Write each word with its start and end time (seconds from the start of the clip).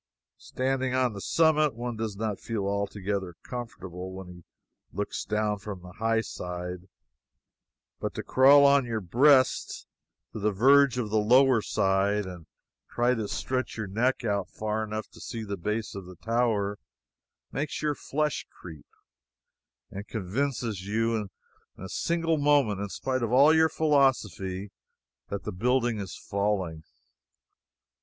Standing 0.39 0.95
on 0.95 1.13
the 1.13 1.21
summit, 1.21 1.75
one 1.75 1.95
does 1.95 2.15
not 2.15 2.39
feel 2.39 2.65
altogether 2.65 3.35
comfortable 3.43 4.11
when 4.13 4.27
he 4.29 4.43
looks 4.91 5.23
down 5.23 5.59
from 5.59 5.83
the 5.83 5.91
high 5.99 6.21
side; 6.21 6.89
but 7.99 8.15
to 8.15 8.23
crawl 8.23 8.65
on 8.65 8.83
your 8.87 8.99
breast 8.99 9.85
to 10.33 10.39
the 10.39 10.51
verge 10.51 10.97
on 10.97 11.09
the 11.09 11.19
lower 11.19 11.61
side 11.61 12.25
and 12.25 12.47
try 12.89 13.13
to 13.13 13.27
stretch 13.27 13.77
your 13.77 13.85
neck 13.85 14.23
out 14.25 14.49
far 14.49 14.83
enough 14.83 15.07
to 15.09 15.21
see 15.21 15.43
the 15.43 15.55
base 15.55 15.93
of 15.93 16.07
the 16.07 16.15
tower, 16.15 16.79
makes 17.51 17.83
your 17.83 17.93
flesh 17.93 18.47
creep, 18.49 18.87
and 19.91 20.07
convinces 20.07 20.81
you 20.83 21.29
for 21.75 21.83
a 21.83 21.87
single 21.89 22.37
moment 22.39 22.81
in 22.81 22.89
spite 22.89 23.21
of 23.21 23.31
all 23.31 23.53
your 23.53 23.69
philosophy, 23.69 24.71
that 25.29 25.43
the 25.43 25.51
building 25.51 25.99
is 25.99 26.15
falling. 26.17 26.83